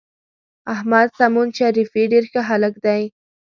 احمد 0.73 1.07
سمون 1.17 1.47
شریفي 1.57 2.03
ډېر 2.11 2.23
ښه 2.31 2.41
هلک 2.49 2.73
دی. 2.85 3.01